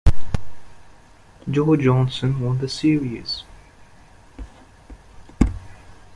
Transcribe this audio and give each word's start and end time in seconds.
Joe 1.47 1.75
Johnson 1.79 2.39
won 2.41 2.57
the 2.57 2.67
series. 2.67 3.43